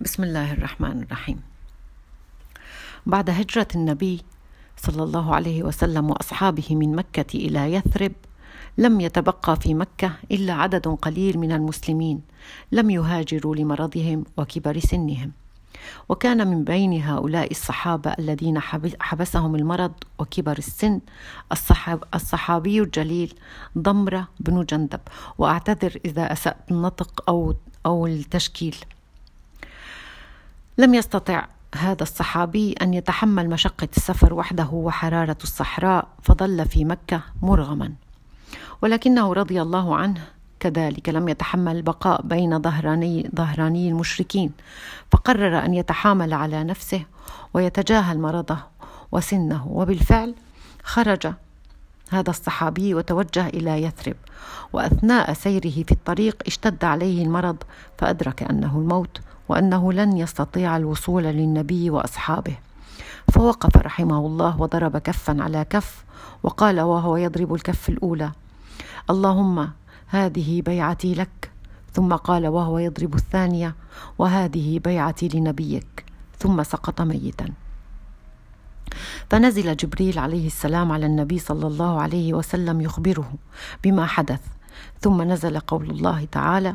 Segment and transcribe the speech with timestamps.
[0.00, 1.40] بسم الله الرحمن الرحيم.
[3.06, 4.22] بعد هجرة النبي
[4.76, 8.12] صلى الله عليه وسلم وأصحابه من مكة إلى يثرب
[8.78, 12.20] لم يتبقى في مكة إلا عدد قليل من المسلمين
[12.72, 15.32] لم يهاجروا لمرضهم وكبر سنهم.
[16.08, 18.60] وكان من بين هؤلاء الصحابة الذين
[19.00, 21.00] حبسهم المرض وكبر السن
[21.52, 23.34] الصحاب الصحابي الجليل
[23.78, 25.00] ضمرة بن جندب
[25.38, 27.54] وأعتذر إذا أسأت النطق أو
[27.86, 28.76] أو التشكيل.
[30.78, 37.92] لم يستطع هذا الصحابي أن يتحمل مشقة السفر وحده وحرارة الصحراء فظل في مكة مرغما.
[38.82, 40.20] ولكنه رضي الله عنه
[40.60, 44.52] كذلك لم يتحمل البقاء بين ظهراني ظهراني المشركين
[45.12, 47.04] فقرر أن يتحامل على نفسه
[47.54, 48.58] ويتجاهل مرضه
[49.12, 49.66] وسنه.
[49.68, 50.34] وبالفعل
[50.82, 51.32] خرج
[52.10, 54.16] هذا الصحابي وتوجه إلى يثرب
[54.72, 57.56] وأثناء سيره في الطريق اشتد عليه المرض
[57.98, 62.56] فأدرك أنه الموت وأنه لن يستطيع الوصول للنبي وأصحابه.
[63.32, 66.04] فوقف رحمه الله وضرب كفا على كف
[66.42, 68.32] وقال وهو يضرب الكف الأولى
[69.10, 69.70] اللهم
[70.06, 71.50] هذه بيعتي لك.
[71.92, 73.74] ثم قال وهو يضرب الثانية
[74.18, 76.04] وهذه بيعتي لنبيك.
[76.38, 77.63] ثم سقط ميتا.
[79.34, 83.32] فنزل جبريل عليه السلام على النبي صلى الله عليه وسلم يخبره
[83.84, 84.40] بما حدث
[85.00, 86.74] ثم نزل قول الله تعالى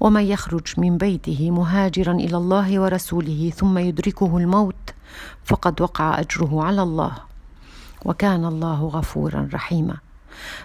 [0.00, 4.94] ومن يخرج من بيته مهاجرا إلى الله ورسوله ثم يدركه الموت
[5.44, 7.12] فقد وقع أجره على الله
[8.04, 9.96] وكان الله غفورا رحيما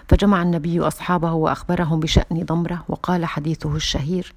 [0.08, 4.34] فجمع النبي أصحابه وأخبرهم بشأن ضمرة وقال حديثه الشهير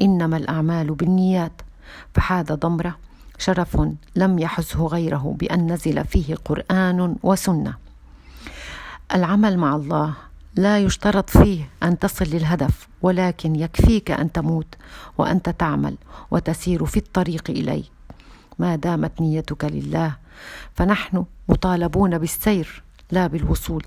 [0.00, 1.62] إنما الأعمال بالنيات
[2.14, 3.07] فحاذ ضمرة
[3.38, 3.80] شرف
[4.16, 7.74] لم يحزه غيره بأن نزل فيه قرآن وسنة.
[9.14, 10.14] العمل مع الله
[10.54, 14.74] لا يشترط فيه أن تصل للهدف ولكن يكفيك أن تموت
[15.18, 15.96] وأنت تعمل
[16.30, 17.84] وتسير في الطريق إليه.
[18.58, 20.16] ما دامت نيتك لله
[20.74, 23.84] فنحن مطالبون بالسير لا بالوصول.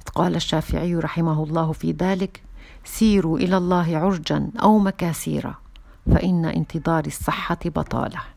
[0.00, 2.42] إذ قال الشافعي رحمه الله في ذلك
[2.84, 5.54] سيروا إلى الله عرجا أو مكاسيرا
[6.06, 8.35] فإن انتظار الصحة بطالة.